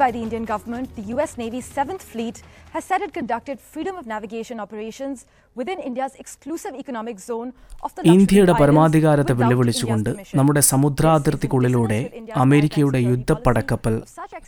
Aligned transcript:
by 0.00 0.08
the 0.14 0.20
Indian 0.26 0.44
government, 0.52 0.86
the 0.98 1.04
US 1.14 1.30
Navy's 1.42 1.66
7th 1.78 2.04
Fleet 2.12 2.36
has 2.74 2.84
said 2.88 3.00
it 3.06 3.12
conducted 3.18 3.56
freedom 3.72 3.94
of 4.00 4.04
navigation 4.06 4.56
operations 4.64 5.16
within 5.58 5.78
India's 5.88 6.14
exclusive 6.22 6.74
economic 6.82 7.16
zone 7.30 7.48
of 7.84 7.90
the 7.96 8.12
ഇന്ത്യയുടെ 8.12 8.52
പരമാധികാരത്തെ 8.52 9.32
വെല്ലുവിളിച്ചുകൊണ്ട് 9.32 10.10
നമ്മുടെ 10.34 10.60
സമുദ്രാതിർത്തിക്കുള്ളിലൂടെ 10.60 12.10
അമേരിക്കയുടെ 12.34 12.98
യുദ്ധപ്പടക്കപ്പൽ 12.98 14.02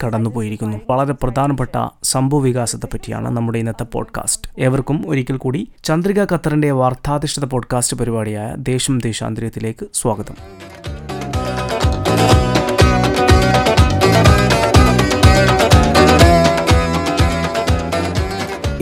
കടന്നുപോയിരിക്കുന്നു. 0.06 0.76
വളരെ 0.90 1.12
പ്രധാനപ്പെട്ട 1.12 1.88
സംഭവ 2.02 2.40
വികാസത്തെ 2.40 2.86
പറ്റിയാണ് 2.86 3.30
നമ്മുടെ 3.30 3.58
ഇന്നത്തെ 3.58 3.84
പോഡ്കാസ്റ്റ്. 3.84 4.50
ഏവർക്കും 4.58 5.04
ഒരിക്കൽ 5.08 5.36
കൂടി 5.36 5.68
ചന്ദ്രിക 5.84 6.22
ഖത്തറിന്റെ 6.22 6.70
വാർത്താധിഷ്ഠിത 6.70 7.44
പോഡ്കാസ്റ്റ് 7.44 7.96
പരിപാടിയായ 7.96 8.54
ദേശം 8.58 8.98
ദേശാന്തര്യത്തിലേക്ക് 8.98 9.86
സ്വാഗതം. 9.94 10.34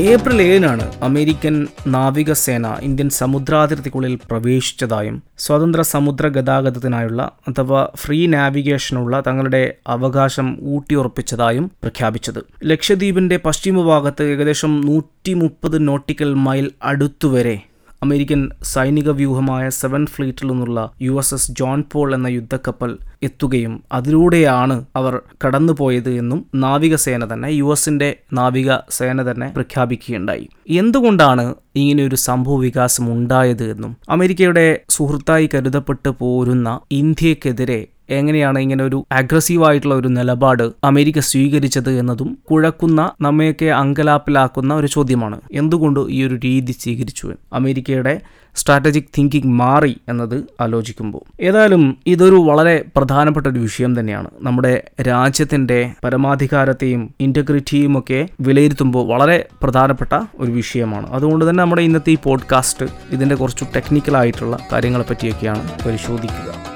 ഏപ്രിൽ 0.00 0.42
ഏഴിനാണ് 0.42 0.92
അമേരിക്കൻ 1.02 1.66
നാവികസേന 1.86 2.66
ഇന്ത്യൻ 2.82 3.09
സമുദ്രാതിർത്തിക്കുള്ളിൽ 3.10 4.18
പ്രവേശിച്ചതായും 4.30 5.23
സ്വതന്ത്ര 5.38 5.80
സമുദ്ര 5.80 6.28
ഗതാഗതത്തിനായുള്ള 6.28 7.30
അഥവാ 7.48 7.88
ഫ്രീ 7.96 8.26
നാവിഗേഷനുള്ള 8.26 9.23
തങ്ങളുടെ 9.26 9.74
അവകാശം 9.86 10.59
ഊട്ടിയുറപ്പിച്ചതായും 10.62 11.70
പ്രഖ്യാപിച്ചത്. 11.82 12.40
ലക്ഷദ്വീപിന്റെ 12.64 13.36
പശ്ചിമഭാഗത്ത് 13.36 14.23
ഏകദേശം 14.23 14.80
നൂറ്റി 14.80 15.34
നോട്ടിക്കൽ 15.78 16.34
മൈൽ 16.34 16.70
അടുത്തുവരെ 16.82 17.56
അമേരിക്കൻ 18.02 18.48
സൈനിക 18.62 19.10
വ്യൂഹമായ 19.10 19.68
സെവൻ 19.68 20.06
ഫ്ലീറ്റിൽ 20.06 20.46
നിന്നുള്ള 20.46 20.93
U 21.02 21.12
S 21.18 21.34
S 21.34 21.52
John 21.52 21.84
Paul 21.93 22.15
എന്ന 22.15 22.26
യുദ്ധക്കപ്പൽ 22.26 22.98
എത്തുകയും 23.23 23.82
അതിലൂടെയാണ് 23.92 24.84
അവർ 24.96 25.20
കടന്നുപോയത് 25.45 26.10
എന്നും 26.10 26.46
നാവികസേന 26.54 27.34
തന്നെ 27.34 27.48
യു 27.48 27.73
എസിന്റെ 27.73 28.16
നാവിക 28.32 28.79
സേന 28.90 29.30
തന്നെ 29.30 29.48
പ്രഖ്യാപിക്കുകയുണ്ടായി. 29.48 30.48
എന്തുകൊണ്ടാണ് 30.68 31.54
ഇങ്ങനെയൊരു 31.76 32.16
സംഭവ 32.16 32.57
വികാസം 32.57 33.12
ഉണ്ടായത് 33.12 33.70
എന്നും 33.70 33.96
അമേരിക്കയുടെ 34.09 34.80
സുഹൃത്തായി 34.90 35.51
കരുതപ്പെട്ടു 35.54 36.16
പോരുന്ന 36.20 36.80
ഇന്ത്യക്കെതിരെ 36.92 37.80
എങ്ങനെയാണ് 38.11 38.59
ഇങ്ങനെ 38.59 38.85
ഒരു 38.85 39.07
അഗ്രസീവ് 39.13 39.66
ആയിട്ടുള്ള 39.66 39.95
ഒരു 39.95 40.09
നിലപാട് 40.09 40.71
അമേരിക്ക 40.85 41.19
സ്വീകരിച്ചത് 41.19 41.91
എന്നതും 41.99 42.39
കുഴക്കുന്ന 42.51 43.13
നമ്മയൊക്കെ 43.21 43.66
അങ്കലാപ്പിലാക്കുന്ന 43.66 44.75
ഒരു 44.75 44.87
ചോദ്യമാണ്. 44.87 45.41
എന്തുകൊണ്ട് 45.53 46.01
ഈ 46.01 46.25
ഒരു 46.25 46.35
രീതി 46.45 46.73
സ്വീകരിച്ചു 46.73 47.33
അമേരിക്കയുടെ 47.53 48.21
സ്ട്രാറ്റജിക് 48.57 49.05
തിങ്കിങ് 49.19 49.53
മാറി 49.53 50.01
എന്നത് 50.09 50.45
ആലോചിക്കുമ്പോൾ. 50.61 51.43
ഏതായാലും 51.43 51.97
ഇതൊരു 52.07 52.35
വളരെ 52.35 52.85
പ്രധാനപ്പെട്ട 52.97 53.47
ഒരു 53.47 53.59
വിഷയം 53.59 54.01
തന്നെയാണ്. 54.01 54.29
നമ്മുടെ 54.41 54.91
രാജ്യത്തിന്റെ 55.01 55.93
പരമാധികാരത്തെയും 56.05 57.15
ഇന്റഗ്രിറ്റിയും 57.21 57.99
ഒക്കെ 57.99 58.29
വിലയിരുത്തുമ്പോൾ 58.41 59.07
വളരെ 59.07 59.49
പ്രധാനപ്പെട്ട 59.63 60.19
ഒരു 60.38 60.51
വിഷയമാണ്. 60.51 61.11
അതുകൊണ്ട് 61.11 61.51
തന്നെ 61.51 61.63
നമ്മുടെ 61.63 61.83
ഇന്നത്തെ 61.83 62.11
ഈ 62.11 62.16
പോഡ്കാസ്റ്റ് 62.25 62.87
ഇതിന്റെ 63.11 63.35
കുറച്ച് 63.35 63.65
ടെക്നിക്കലായിട്ടുള്ള 63.77 64.59
കാര്യങ്ങളെ 64.72 65.05
പറ്റിയൊക്കെയാണ് 65.11 65.69
പരിശോധിക്കുക. 65.87 66.69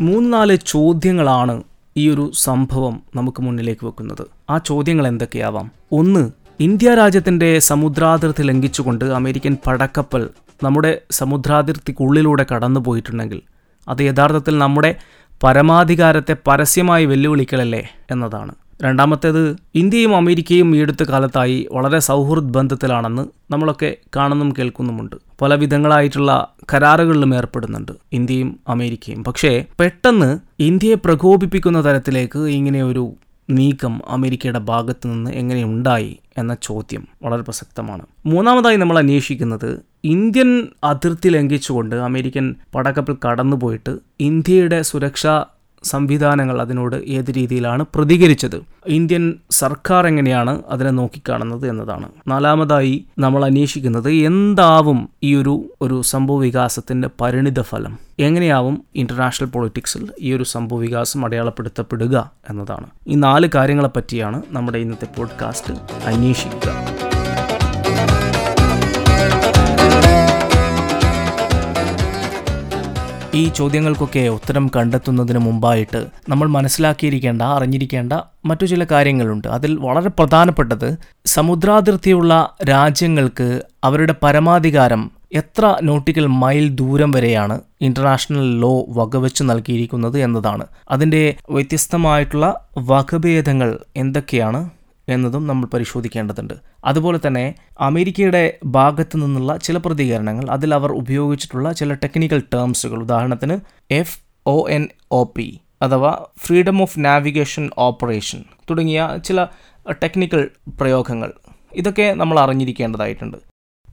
മൂന്ന് 0.00 0.32
നാല് 0.32 0.56
ചോദ്യങ്ങളാണ് 0.66 1.62
ഈ 1.96 2.10
ഒരു 2.10 2.30
സംഭവം 2.34 3.02
നമുക്ക് 3.16 3.42
മുന്നിലേക്ക് 3.42 3.86
വെക്കുന്നത്. 3.86 4.22
ആ 4.50 4.58
ചോദ്യങ്ങൾ 4.58 5.06
എന്തൊക്കെയാവാം? 5.06 5.70
ഒന്ന് 5.92 6.30
ഇന്ത്യ 6.60 6.94
രാജ്യത്തിന്റെ 6.94 7.58
സമുദ്രാതിർത്തി 7.58 8.42
ലംഘിച്ചുകൊണ്ട് 8.42 9.04
അമേരിക്കൻ 9.04 9.56
പടക്കപ്പൽ 9.66 10.28
നമ്മുടെ 10.62 10.98
സമുദ്രാതിർത്തിക്കുള്ളിലൂടെ 11.10 12.46
കടന്നു 12.52 12.80
പോയിട്ടുണ്ടെങ്കിൽ 12.80 13.42
അത് 13.88 14.02
യഥാർത്ഥത്തിൽ 14.02 14.58
നമ്മുടെ 14.58 14.96
പരമാധികാരത്തെ 15.44 16.36
പരസ്യമായി 16.46 17.04
വെല്ലുവിളിക്കലല്ലേ 17.04 17.82
എന്നതാണ്. 18.10 18.52
രണ്ടാമത്തേത് 18.82 19.56
ഇന്ത്യയും 19.74 20.16
അമേരിക്കയും 20.16 20.76
ഈ 20.76 20.80
അടുത്ത 20.80 21.02
കാലത്തായി 21.02 21.68
വളരെ 21.72 21.98
സൗഹൃദ 21.98 22.42
ബന്ധത്തിലാണെന്ന് 22.42 23.22
നമ്മളൊക്കെ 23.50 23.96
കാണുന്നും 24.16 24.54
കേൾക്കുന്നുമുണ്ട്. 24.58 25.16
പല 25.42 25.54
വിധങ്ങളായിട്ടുള്ള 25.54 26.54
കരാറുകളിലും 26.74 27.34
ഏർപ്പെടുന്നുണ്ട് 27.34 27.92
ഇന്ത്യയും 28.12 28.60
അമേരിക്കയും. 28.68 29.24
പക്ഷേ 29.24 29.64
പെട്ടെന്ന് 29.80 30.38
ഇന്ത്യയെ 30.58 30.94
പ്രകോപിപ്പിക്കുന്ന 30.94 31.84
തരത്തിലേക്ക് 31.84 32.38
ഇങ്ങനെ 32.38 32.82
ഒരു 32.82 33.14
നീക്കം 33.50 34.00
അമേരിക്കയുടെ 34.08 34.58
ഭാഗത്തു 34.58 35.08
നിന്ന് 35.08 35.30
എങ്ങനെ 35.30 35.64
ഉണ്ടായി 35.64 36.18
എന്ന 36.38 36.56
ചോദ്യം 36.62 37.08
വളരെ 37.22 37.42
പ്രസക്തമാണ്. 37.42 38.02
മൂന്നാമതായി 38.26 38.76
നമ്മൾ 38.76 38.98
അന്വേഷിക്കുന്നത് 38.98 39.80
ഇന്ത്യൻ 40.04 40.68
അതിർത്തി 40.84 41.28
ലംഘിച്ചുകൊണ്ട് 41.28 41.96
അമേരിക്കൻ 41.96 42.54
പടക്കപ്പൽ 42.74 43.16
കടന്നുപോയിട്ട് 43.26 43.96
ഇന്ത്യയുടെ 44.20 44.82
സുരക്ഷാ 44.82 45.44
സംവിധാനങ്ങൾ 45.82 46.60
അതിനോട് 46.60 46.96
ഏത് 46.96 47.30
രീതിയിലാണ് 47.30 47.84
പ്രതികരിച്ചത്? 47.94 48.62
ഇന്ത്യൻ 48.86 49.34
സർക്കാർ 49.50 50.06
എങ്ങനെയാണ് 50.06 50.62
അതിനെ 50.68 50.90
നോക്കിക്കാണുന്നത് 50.90 51.68
എന്നതാണ്. 51.68 52.08
നാലാമതായി 52.28 53.04
നമ്മൾ 53.18 53.44
അന്വേഷിക്കുന്നത് 53.44 54.10
എന്താവും 54.10 55.08
ഈ 55.22 55.34
ഒരു 55.34 55.70
ഒരു 55.82 56.02
സംഭവ 56.02 56.38
വികാസത്തിന്റെ 56.38 57.10
പരിണിത 57.20 57.60
ഫലം? 57.60 57.98
എങ്ങനെയാവും 58.18 58.84
ഇന്റർനാഷണൽ 58.94 59.46
പൊളിറ്റിക്സിൽ 59.46 60.08
ഈ 60.20 60.32
ഒരു 60.32 60.44
സംഭവ 60.44 60.78
വികാസം 60.78 61.24
അടയാളപ്പെടുത്തപ്പെടുക 61.24 62.30
എന്നതാണ്. 62.50 62.86
ഈ 63.08 63.14
നാല് 63.14 63.48
കാര്യങ്ങളെ 63.54 63.88
പറ്റിയാണ് 63.88 64.42
നമ്മുടെ 64.50 64.78
ഇന്നത്തെ 64.78 65.08
പോഡ്കാസ്റ്റ് 65.16 65.74
അന്വേഷിക്കുക. 66.06 66.89
ഈ 73.34 73.48
ചോദ്യങ്ങൾക്കൊക്കെ 73.48 74.28
ഉത്തരം 74.28 74.70
കണ്ടെത്തുന്നതിന് 74.76 75.38
മുമ്പായിട്ട് 75.38 76.06
നമ്മൾ 76.28 76.48
മനസ്സിലാക്കിയിരിക്കേണ്ട 76.48 77.42
അറിഞ്ഞിരിക്കേണ്ട 77.42 78.12
മറ്റു 78.44 78.66
ചില 78.66 78.86
കാര്യങ്ങളുണ്ട്. 78.90 79.48
അതിൽ 79.48 79.76
വളരെ 79.76 80.08
പ്രധാനപ്പെട്ടത് 80.08 80.96
സമുദ്രാതിർത്തിയുള്ള 81.26 82.54
രാജ്യങ്ങൾക്ക് 82.68 83.62
അവരുടെ 83.84 84.14
പരമാധികാരം 84.22 85.10
എത്ര 85.32 85.76
നോട്ടിക്കൽ 85.82 86.26
മൈൽ 86.26 86.68
ദൂരം 86.68 87.10
വരെയാണ് 87.10 87.60
ഇന്റർനാഷണൽ 87.80 88.60
ലോ 88.60 88.86
വകവെച്ച് 88.88 89.42
നൽകിയിരിക്കുന്നത് 89.42 90.18
എന്നതാണ്. 90.18 90.66
അതിന്റെ 90.90 91.36
വ്യത്യസ്തമായിട്ടുള്ള 91.50 92.66
വകഭേദങ്ങൾ 92.78 93.78
എന്തൊക്കെയാണ്? 93.96 94.70
എന്നതും 95.12 95.46
നമ്മൾ 95.46 95.66
പരിശോധിക്കേണ്ടതുണ്ട്. 95.74 96.54
അതുപോലെ 96.84 97.20
തന്നെ 97.26 97.44
അമേരിക്കയുടെ 97.80 98.44
ഭാഗത്തു 98.66 99.16
നിന്നുള്ള 99.16 99.56
ചില 99.56 99.76
പ്രതികരണങ്ങൾ 99.76 100.46
അതിൽ 100.50 100.74
അവർ 100.74 100.92
ഉപയോഗിച്ചിട്ടുള്ള 100.92 101.72
ചില 101.72 101.94
ടെക്നിക്കൽ 101.94 102.42
ടേംസുകൾ 102.54 102.98
ഉദാഹരണത്തിന് 103.02 103.56
F 103.90 104.18
O 104.46 104.56
N 104.68 104.88
O 105.12 105.22
P 105.36 105.48
അഥവാ 105.82 106.12
ഫ്രീഡം 106.44 106.82
ഓഫ് 106.82 106.98
നാവിഗേഷൻ 107.04 107.70
ഓപ്പറേഷൻ 107.78 108.40
തുടങ്ങിയ 108.70 109.08
ചില 109.24 109.46
ടെക്നിക്കൽ 110.02 110.42
പ്രയോഗങ്ങൾ. 110.80 111.30
ഇതൊക്കെ 111.74 112.06
നമ്മൾ 112.14 112.36
അറിഞ്ഞിരിക്കേണ്ടതായിട്ടുണ്ട്. 112.40 113.38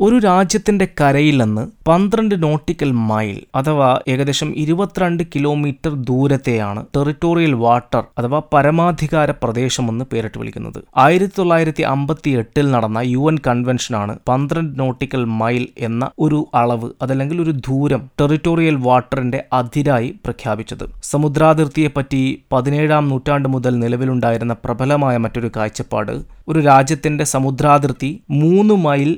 ഒരു 0.06 0.18
രാജ്യത്തിന്റെ 0.26 0.86
കരയിൽ 1.00 1.36
നിന്ന് 1.42 1.62
പന്ത്രണ്ട് 1.88 2.34
നോട്ടിക്കൽ 2.44 2.90
മൈൽ 3.10 3.38
അഥവാ 3.60 3.88
ഏകദേശം 4.14 4.50
ഇരുപത്തിരണ്ട് 4.64 5.24
കിലോമീറ്റർ 5.34 5.92
ദൂരത്തെയാണ് 6.10 6.82
ടെറിട്ടോറിയൽ 6.96 7.54
വാട്ടർ 7.64 8.04
അഥവാ 8.20 8.40
പരമാധികാര 8.54 9.32
പ്രദേശമെന്ന് 9.44 10.06
പേരിട്ട് 10.12 10.38
വിളിക്കുന്നത്. 10.42 10.80
ആയിരത്തി 11.06 11.36
തൊള്ളായിരത്തി 11.38 11.84
അമ്പത്തി 11.94 12.32
എട്ടിൽ 12.42 12.68
നടന്ന 12.76 13.02
യു 13.14 13.24
എൻ 13.32 13.38
കൺവെൻഷനാണ് 13.48 14.16
പന്ത്രണ്ട് 14.30 14.80
നോട്ടിക്കൽ 14.82 15.24
മൈൽ 15.42 15.68
എന്ന 15.88 16.12
ഒരു 16.20 16.42
അളവ് 16.62 16.90
അതല്ലെങ്കിൽ 17.06 17.42
ഒരു 17.46 17.56
ദൂരം 17.70 18.04
ടെറിട്ടോറിയൽ 18.22 18.78
വാട്ടറിന്റെ 18.88 19.42
അതിരായി 19.62 20.12
പ്രഖ്യാപിച്ചത്. 20.26 20.86
സമുദ്രാതിർത്തിയെപ്പറ്റി 21.12 22.22
പതിനേഴാം 22.54 23.10
നൂറ്റാണ്ട് 23.14 23.50
മുതൽ 23.56 23.74
നിലവിലുണ്ടായിരുന്ന 23.86 24.56
പ്രബലമായ 24.66 25.18
മറ്റൊരു 25.26 25.52
കാഴ്ചപ്പാട് 25.58 26.16
ഒരു 26.52 26.60
രാജ്യത്തിന്റെ 26.62 27.26
സമുദ്രാതിർത്തി 27.36 28.10
മൂന്ന് 28.42 28.76
മൈൽ 28.84 29.10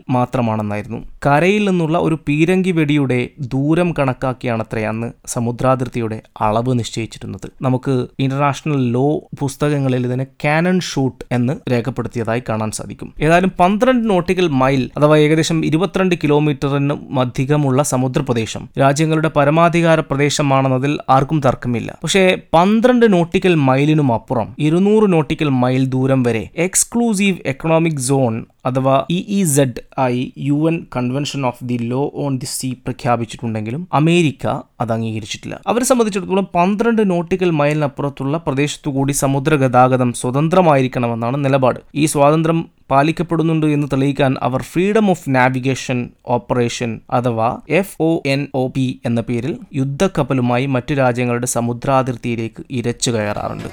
മാത്രമാണെന്നായിരുന്നു 0.69 0.99
കരയിൽ 1.25 1.63
നിന്നുള്ള 1.69 1.97
ഒരു 1.97 2.15
പീരങ്കി 2.27 2.71
വെടിയുടെ 2.71 3.19
ദൂരം 3.53 3.89
കണക്കാക്കിയാണത്രേ 3.99 4.83
അന്ന് 4.91 5.07
സമുദ്രാതിർത്തിയുടെ 5.25 6.17
അളവ് 6.41 6.73
നിശ്ചയിച്ചിരുന്നത്. 6.79 7.47
നമുക്ക് 7.61 7.95
ഇന്റർനാഷണൽ 8.19 8.81
ലോ 8.95 9.07
പുസ്തകങ്ങളിൽ 9.39 10.03
ഇതിനെ 10.07 10.25
കാനൺ 10.45 10.77
ഷൂട്ട് 10.89 11.23
എന്ന് 11.31 11.53
രേഖപ്പെടുത്തിയതായി 11.71 12.43
കാണാൻ 12.49 12.71
സാധിക്കും. 12.71 13.09
ഏതായാലും 13.21 13.51
പന്ത്രണ്ട് 13.59 14.05
നോട്ടിക്കൽ 14.09 14.47
മൈൽ 14.61 14.83
അഥവാ 14.97 15.15
ഏകദേശം 15.25 15.57
ഇരുപത്തിരണ്ട് 15.65 16.15
കിലോമീറ്ററിന് 16.23 16.95
അധികമുള്ള 17.19 17.79
സമുദ്രപ്രദേശം 17.93 18.63
രാജ്യങ്ങളുടെ 18.79 19.31
പരമാധികാര 19.35 19.99
പ്രദേശമാണെന്നതിൽ 20.09 20.93
ആർക്കും 21.09 21.39
തർക്കമില്ല. 21.45 21.89
പക്ഷേ 22.03 22.23
പന്ത്രണ്ട് 22.53 23.05
നോട്ടിക്കൽ 23.13 23.53
മൈലിനും 23.69 24.09
അപ്പുറം 24.13 24.49
ഇരുന്നൂറ് 24.59 25.07
നോട്ടിക്കൽ 25.13 25.49
മൈൽ 25.63 25.83
ദൂരം 25.95 26.23
വരെ 26.23 26.43
എക്സ്ക്ലൂസീവ് 26.67 27.37
എക്കണോമിക് 27.45 28.03
സോൺ 28.09 28.35
അഥവാ 28.65 29.05
ഇ 29.11 29.25
ഇ 29.27 29.43
സെഡ് 29.43 29.81
ആയി 29.97 30.33
U 30.37 30.67
N 30.67 30.87
convention 30.95 31.45
of 31.45 31.63
the 31.63 31.77
law 31.91 32.11
on 32.15 32.37
the 32.37 32.45
sea 32.45 32.73
പ്രഖ്യാപിച്ചിട്ടുണ്ടെങ്കിലും 32.73 33.87
America 33.93 34.47
അത് 34.81 34.93
അംഗീകരിച്ചിട്ടില്ല. 34.93 35.61
അവരെ 35.67 35.85
സംബന്ധിച്ചിടത്തോളം 35.85 36.47
പന്ത്രണ്ട് 36.55 37.11
നോട്ടിക്കൽ 37.11 37.49
മൈലിനപ്പുറത്തുള്ള 37.49 38.37
പ്രദേശത്തുകൂടി 38.37 39.13
സമുദ്ര 39.13 39.55
ഗതാഗതം 39.55 40.13
സ്വതന്ത്രമായിരിക്കണമെന്നാണ് 40.13 41.45
നിലപാട്. 41.45 41.79
ഈ 41.95 42.05
സ്വാതന്ത്ര്യം 42.05 42.59
പാലിക്കപ്പെടുന്നുണ്ട് 42.91 43.67
എന്ന് 43.67 43.87
തെളിയിക്കാൻ 43.93 44.35
അവർ 44.41 44.61
ഫ്രീഡം 44.61 45.09
ഓഫ് 45.11 45.29
നാവിഗേഷൻ 45.29 46.09
ഓപ്പറേഷൻ 46.27 46.99
അഥവാ 47.09 47.49
F 47.69 47.95
O 47.99 48.21
N 48.25 48.47
O 48.53 48.67
P 48.67 48.99
എന്ന 49.05 49.21
പേരിൽ 49.21 49.57
യുദ്ധക്കപ്പലുമായി 49.73 50.65
മറ്റു 50.65 50.93
രാജ്യങ്ങളുടെ 50.93 51.47
സമുദ്രാതിർത്തിയിലേക്ക് 51.47 52.63
ഇരച്ചു 52.71 53.11
കയറാറുണ്ട്. 53.11 53.69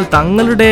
എന്നാൽ 0.00 0.12
തങ്ങളുടെ 0.14 0.68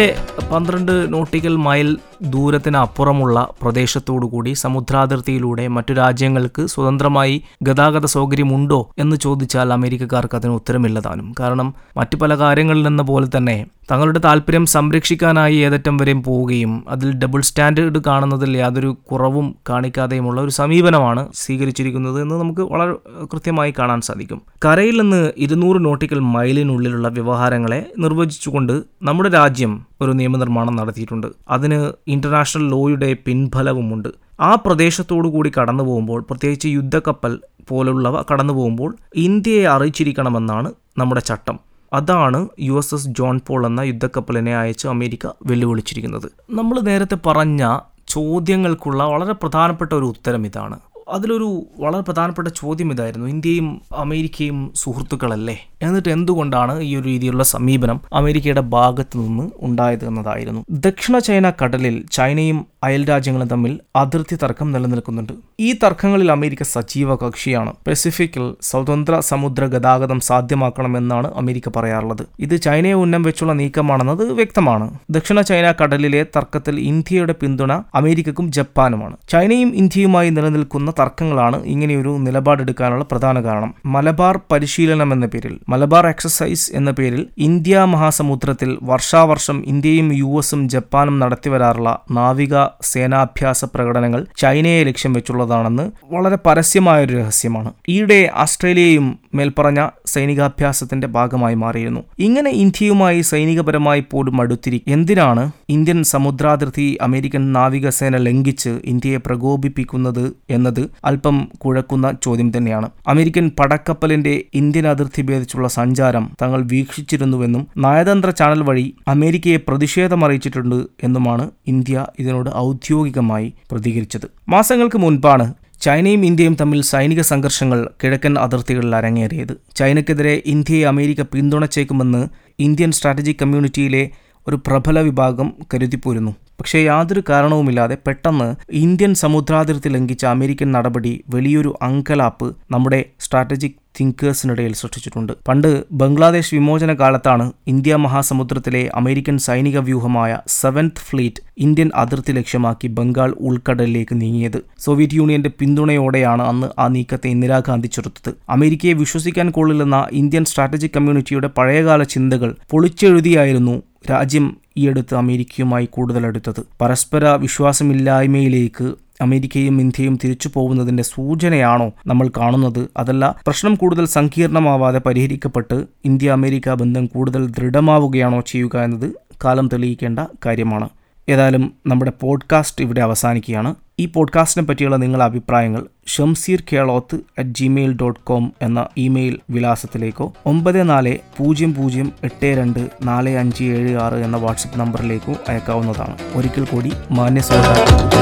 പന്ത്രണ്ട് 0.50 0.92
നോട്ടിക്കൽ 1.12 1.54
മൈൽ 1.56 1.88
ദൂരത്തിനപ്പുറമുള്ള 2.26 3.38
പ്രദേശത്തോടുകൂടി 3.62 4.52
സമുദ്രാതിർത്തിയിലൂടെ 4.56 5.64
മറ്റു 5.68 5.94
രാജ്യങ്ങൾക്ക് 5.94 6.62
സ്വതന്ത്രമായി 6.66 7.34
ഗതാഗത 7.62 8.08
സൗകര്യമുണ്ടോ 8.12 8.78
എന്ന് 8.98 9.16
ചോദിച്ചാൽ 9.16 9.72
അമേരിക്കക്കാർക്ക് 9.72 10.36
അതിന് 10.36 10.54
ഉത്തരമില്ലതാനും 10.54 11.28
കാരണം 11.40 11.68
മറ്റു 11.96 12.18
പല 12.18 12.34
കാര്യങ്ങളിൽ 12.40 12.86
എന്ന 12.86 13.04
പോലെ 13.04 13.28
തന്നെ 13.36 13.56
തങ്ങളുടെ 13.90 14.18
താല്പര്യം 14.18 14.66
സംരക്ഷിക്കാനായി 14.66 15.56
ഏതറ്റം 15.56 15.96
വരെയും 15.96 16.22
പോവുകയും 16.22 16.84
അതിൽ 16.88 17.12
ഡബിൾ 17.12 17.40
സ്റ്റാൻഡേർഡ് 17.40 17.98
കാണുന്നതിൽ 18.06 18.56
യാതൊരു 18.56 18.96
കുറവും 19.10 19.56
കാണിക്കാതെയുമുള്ള 19.70 20.40
ഒരു 20.40 20.50
സമീപനമാണ് 20.50 21.28
സ്വീകരിച്ചിരിക്കുന്നത് 21.34 22.22
എന്ന് 22.22 22.34
നമുക്ക് 22.34 22.60
വളരെ 22.60 22.94
കൃത്യമായി 23.32 23.74
കാണാൻ 23.78 24.00
സാധിക്കും. 24.00 24.42
കരയിൽ 24.64 25.00
നിന്ന് 25.00 25.32
ഇരുന്നൂറ് 25.36 25.84
നോട്ടിക്കൽ 25.84 26.18
മൈലിനുള്ളിലുള്ള 26.18 27.08
വ്യവഹാരങ്ങളെ 27.08 27.86
നിർവചിച്ചുകൊണ്ട് 27.98 28.82
നമ്മുടെ 29.02 29.30
രാജ്യം 29.30 29.86
ഒരു 30.00 30.10
നിയമനിർമ്മാണം 30.10 30.76
നടത്തിയിട്ടുണ്ട്. 30.76 31.26
അതിന് 31.50 31.92
ഇന്റർനാഷണൽ 32.08 32.68
ലോയുടെ 32.68 33.16
പിൻഫലവുമുണ്ട് 33.26 34.08
ആ 34.40 34.54
പ്രദേശത്തോടു 34.54 35.28
കൂടി 35.28 35.52
കടന്നു 35.58 35.84
പോകുമ്പോൾ 35.84 36.20
പ്രത്യേകിച്ച് 36.22 36.68
യുദ്ധക്കപ്പൽ 36.68 37.32
പോലുള്ളവ 37.68 38.22
കടന്നു 38.32 38.52
പോകുമ്പോൾ 38.52 38.96
ഇന്ത്യയെ 39.16 39.66
അറിയിച്ചിരിക്കണമെന്നാണ് 39.66 40.72
നമ്മുടെ 40.98 41.20
ചട്ടം. 41.20 41.67
അതാണ് 41.92 42.48
U 42.60 42.72
S 42.72 42.94
S 42.94 43.08
John 43.08 43.40
Paul 43.46 43.66
എന്ന 43.66 43.80
യുദ്ധക്കപ്പലിനെ 43.80 44.56
അയച്ച് 44.56 44.88
അമേരിക്ക 44.88 45.26
വെല്ലുവിളിച്ചിരിക്കുന്നത്. 45.46 46.32
നമ്മൾ 46.50 46.80
നേരത്തെ 46.80 47.16
പറഞ്ഞ 47.26 47.78
ചോദ്യങ്ങൾക്കുള്ള 48.08 49.04
വളരെ 49.04 49.32
പ്രധാനപ്പെട്ട 49.32 49.92
ഒരു 49.92 50.04
ഉത്തരം 50.04 50.46
ഇതാണ്. 50.46 50.80
അതിലൊരു 51.08 51.66
വളരെ 51.78 52.00
പ്രധാനപ്പെട്ട 52.00 52.48
ചോദ്യം 52.48 52.92
ഇതായിരുന്നു. 52.92 53.26
ഇന്ത്യയും 53.26 53.82
അമേരിക്കയും 53.96 54.72
സുഹൃത്തുക്കളല്ലേ? 54.74 55.66
എന്നിട്ട് 55.82 56.08
എന്തുകൊണ്ടാണ് 56.08 56.80
ഈ 56.80 56.96
ഒരു 56.96 57.04
രീതിയിലുള്ള 57.04 57.44
സമീപനം 57.44 58.00
അമേരിക്കയുടെ 58.12 58.60
ഭാഗത്തു 58.60 59.18
നിന്ന് 59.18 59.50
ഉണ്ടായത് 59.60 60.06
എന്നതായിരുന്നു. 60.06 60.64
ദക്ഷിണ 60.70 61.18
ചൈന 61.18 61.50
കടലിൽ 61.50 62.04
ചൈനയും 62.12 62.66
അയൽ 62.84 63.08
രാജ്യങ്ങളും 63.08 63.48
തമ്മിൽ 63.48 63.80
അതിർത്തി 63.96 64.36
തർക്കം 64.36 64.72
നിലനിൽക്കുന്നുണ്ട്. 64.72 65.32
ഈ 65.60 65.72
തർക്കങ്ങളിൽ 65.72 66.32
അമേരിക്ക 66.32 66.62
സജീവ 66.62 67.14
കക്ഷിയാണ്. 67.14 67.72
പസഫിക്കിൽ 67.86 68.54
സ്വതന്ത്ര 68.62 69.20
സമുദ്ര 69.20 69.66
ഗതാഗതം 69.66 70.20
സാധ്യമാക്കണമെന്നാണ് 70.20 71.30
അമേരിക്ക 71.36 71.68
പറയാറുള്ളത്. 71.68 72.26
ഇത് 72.38 72.62
ചൈനയെ 72.62 72.92
ഉന്നം 72.92 73.22
വെച്ചുള്ള 73.22 73.52
നീക്കമാണെന്നത് 73.52 74.32
വ്യക്തമാണ്. 74.32 74.98
ദക്ഷിണ 75.10 75.40
ചൈന 75.40 75.72
കടലിലെ 75.82 76.22
തർക്കത്തിൽ 76.22 76.80
ഇന്ത്യയുടെ 76.80 77.34
പിന്തുണ 77.40 77.72
അമേരിക്കക്കും 77.94 78.52
ജപ്പാനുമാണ്. 78.52 79.16
ചൈനയും 79.28 79.76
ഇന്ത്യയുമായി 79.76 80.30
നിലനിൽക്കുന്ന 80.30 80.94
തർക്കങ്ങളാണ് 80.98 81.64
ഇങ്ങനെയൊരു 81.64 82.08
നിലപാടെടുക്കാനുള്ള 82.08 83.04
പ്രധാന 83.04 83.42
കാരണം. 83.42 83.74
മലബാർ 83.86 84.40
പരിശീലനം 84.52 85.12
എന്ന 85.12 85.26
പേരിൽ 85.26 85.58
മലബാർ 85.68 86.06
എക്സസൈസ് 86.06 86.70
എന്ന 86.74 86.90
പേരിൽ 86.90 87.26
ഇന്ത്യ 87.38 87.78
മഹാസമുദ്രത്തിൽ 87.78 88.78
വർഷാവർഷം 88.82 89.62
ഇന്ത്യയും 89.66 90.12
യു 90.12 90.38
എസും 90.38 90.68
ജപ്പാനും 90.68 91.18
നടത്തിവരാറുള്ള 91.18 91.98
നാവിക 92.10 92.64
സേനാഭ്യാസ 92.82 93.64
പ്രകടനങ്ങൾ 93.64 94.26
ചൈനയെ 94.36 94.84
ലക്ഷ്യം 94.84 95.12
വെച്ചുള്ളതാണെന്ന് 95.12 95.90
വളരെ 96.10 96.38
പരസ്യമായൊരു 96.46 97.16
രഹസ്യമാണ്. 97.16 97.72
ഈയിടെ 97.88 98.30
ആസ്ട്രേലിയയും 98.34 99.18
മേൽപ്പറഞ്ഞ 99.34 99.88
സൈനികാഭ്യാസത്തിന്റെ 100.06 101.06
ഭാഗമായി 101.06 101.54
മാറിയിരുന്നു. 101.54 102.00
ഇങ്ങനെ 102.18 102.50
ഇന്ത്യയുമായി 102.50 103.20
സൈനികപരമായി 103.20 104.04
പോലും 104.10 104.40
അടുത്തിരി 104.40 104.82
എന്തിനാണ് 104.88 105.50
ഇന്ത്യൻ 105.68 106.02
സമുദ്രാതിർത്തി 106.02 106.98
അമേരിക്കൻ 107.02 107.52
നാവികസേന 107.52 108.16
ലംഘിച്ച് 108.16 108.78
ഇന്ത്യയെ 108.84 109.16
പ്രകോപിപ്പിക്കുന്നത് 109.16 110.32
എന്നത് 110.50 110.87
അല്പം 111.04 111.48
കുഴക്കുന്ന 111.64 112.12
ചോദ്യം 112.22 112.52
തന്നെയാണ്. 112.56 112.90
അമേരിക്കൻ 113.06 113.50
പടക്കപ്പലിന്റെ 113.58 114.44
ഇന്ത്യൻ 114.54 114.86
അതിർത്തി 114.86 115.22
ഭേദിച്ചുള്ള 115.22 115.68
സഞ്ചാരം 115.68 116.30
തങ്ങൾ 116.42 116.62
വീക്ഷിച്ചിരുന്നുവെന്നും 116.62 117.66
നയതന്ത്ര 117.78 118.30
ചാനൽ 118.30 118.62
വഴി 118.62 118.94
അമേരിക്കയെ 119.08 119.56
പ്രതിഷേധമറിയിച്ചിട്ടുണ്ട് 119.56 120.86
എന്നുമാണ് 121.02 121.50
ഇന്ത്യ 121.66 122.06
ഇതിനോട് 122.18 122.50
ഔദ്യോഗികമായി 122.56 123.54
പ്രതികരിച്ചത്. 123.72 124.26
മാസങ്ങൾക്ക് 124.48 124.98
മുൻപാണ് 124.98 125.54
ചൈനയും 125.80 126.26
ഇന്ത്യയും 126.26 126.56
തമ്മിൽ 126.60 126.80
സൈനിക 126.82 127.20
സംഘർഷങ്ങൾ 127.20 127.88
കിഴക്കൻ 128.04 128.38
അതിർത്തികളിൽ 128.38 128.96
അരങ്ങേറിയത്. 128.96 129.52
ചൈനയ്ക്കെതിരെ 129.76 130.42
ഇന്ത്യയെ 130.46 130.86
അമേരിക്ക 130.86 131.22
പിന്തുണച്ചേക്കുമെന്ന് 131.22 132.22
ഇന്ത്യൻ 132.58 132.92
സ്ട്രാറ്റജിക് 132.92 133.36
കമ്മ്യൂണിറ്റിയിലെ 133.42 134.10
ഒരു 134.48 134.56
പ്രബല 134.66 135.00
വിഭാഗം 135.00 135.52
കരുതിപ്പോരുന്നു. 135.74 136.32
പക്ഷേ 136.60 136.78
യാതൊരു 136.78 137.22
കാരണവുമില്ലാതെ 137.28 137.96
പെട്ടെന്ന് 138.06 138.54
ഇന്ത്യൻ 138.72 139.14
സമുദ്രാതിർത്തി 139.14 139.88
ലംഘിച്ച 139.88 140.24
അമേരിക്കൻ 140.26 140.72
നടപടി 140.72 141.24
വലിയൊരു 141.34 141.74
അങ്കലാപ്പ് 141.82 142.54
നമ്മുടെ 142.70 143.04
സ്ട്രാറ്റജിക് 143.20 143.78
തിങ്കേഴ്സിനിടയിൽ 144.00 144.72
സൃഷ്ടിച്ചിട്ടുണ്ട്. 144.72 145.32
പണ്ട് 145.48 145.84
ബംഗ്ലാദേശ് 145.92 146.54
വിമോചന 146.54 146.94
കാലത്താണ് 146.94 147.52
ഇന്ത്യ 147.66 147.96
മഹാസമുദ്രത്തിലെ 147.96 148.90
അമേരിക്കൻ 148.94 149.38
സൈനിക 149.38 149.78
വ്യൂഹമായ 149.78 150.38
സെവൻത് 150.48 151.00
ഫ്ലീറ്റ് 151.06 151.42
ഇന്ത്യൻ 151.58 151.90
അതിർത്തി 151.94 152.32
ലക്ഷ്യമാക്കി 152.32 152.88
ബംഗാൾ 152.88 153.30
ഉൾക്കടലിലേക്ക് 153.40 154.20
നീങ്ങിയത്. 154.20 154.58
സോവിയറ്റ് 154.78 155.14
യൂണിയന്റെ 155.14 155.50
പിന്തുണയോടെയാണ് 155.60 156.42
അന്ന് 156.42 156.68
ആ 156.78 156.88
നീക്കത്തെ 156.88 157.28
ഇന്ദിരാഗാന്ധി 157.28 157.88
ചെറുത്തത്. 157.88 158.30
അമേരിക്കയെ 158.48 158.92
വിശ്വസിക്കാൻ 158.92 159.50
കൊള്ളില്ലെന്ന 159.50 160.08
ഇന്ത്യൻ 160.12 160.44
സ്ട്രാറ്റജിക് 160.44 160.90
കമ്മ്യൂണിറ്റിയുടെ 160.96 161.50
പഴയകാല 161.58 162.02
ചിന്തകൾ 162.02 162.56
പൊളിച്ചെഴുതിയായിരുന്നു 162.70 163.82
രാജ്യം 164.10 164.56
ഈയടുത്ത് 164.76 165.14
അമേരിക്കയുമായി 165.14 165.86
കൂടുതൽ 165.86 166.26
അടുത്തത്. 166.26 166.62
പരസ്പര 166.80 167.26
വിശ്വാസമില്ലായ്മയിലേക്ക് 167.26 168.94
അമേരിക്കയും 169.20 169.80
ഇന്ത്യയും 169.80 170.18
തിരിച്ചു 170.24 170.50
പോകുന്നതിന്റെ 170.54 171.02
സൂചനയാണോ 171.02 171.92
നമ്മൾ 172.06 172.30
കാണുന്നത്? 172.36 172.88
അതല്ല 172.96 173.36
പ്രശ്നം 173.46 173.74
കൂടുതൽ 173.74 174.06
സങ്കീർണമാവാതെ 174.06 174.98
പരിഹരിക്കപ്പെട്ട് 174.98 175.86
ഇന്ത്യ 176.04 176.30
അമേരിക്ക 176.30 176.74
ബന്ധം 176.74 177.06
കൂടുതൽ 177.06 177.46
ദൃഢമാവുകയാണോ 177.46 178.40
ചെയ്യുക 178.40 178.76
എന്നത് 178.76 179.12
കാലം 179.44 179.68
തെളിയിക്കേണ്ട 179.72 180.18
കാര്യമാണ്. 180.46 180.88
ഏതായാലും 181.28 181.72
നമ്മുടെ 181.86 182.12
പോഡ്കാസ്റ്റ് 182.20 182.84
ഇവിടെ 182.84 183.00
അവസാനിക്കുകയാണ്. 183.00 183.74
ഈ 183.98 184.06
പോഡ്കാസ്റ്റിനെ 184.06 184.66
പറ്റിയുള്ള 184.66 184.96
നിങ്ങളുടെ 184.96 185.24
അഭിപ്രായങ്ങൾ 185.24 185.86
Shamseer 186.06 186.62
Keloth 186.72 187.16
at 187.16 187.50
Gmail 187.50 187.92
dot 187.92 188.20
com 188.20 188.52
എന്ന 188.62 188.86
ഇമെയിൽ 188.96 189.38
വിലാസത്തിലേക്കോ 189.50 190.32
ഒമ്പത് 190.46 190.90
നാല് 190.90 191.18
പൂജ്യം 191.38 191.74
പൂജ്യം 191.74 192.12
എട്ട് 192.24 192.46
രണ്ട് 192.46 192.88
നാല് 193.02 193.30
അഞ്ച് 193.30 193.64
ഏഴ് 193.64 193.96
ആറ് 193.96 194.14
എന്ന 194.14 194.36
വാട്സപ്പ് 194.36 194.80
നമ്പറിലേക്കോ 194.80 195.34
അയക്കാവുന്നതാണ്. 195.48 196.16
ഒരിക്കൽ 196.34 196.64
കൂടി 196.64 196.92
മാന്യ 197.10 197.40
ശ്രോതാക്കൾ 197.40 198.18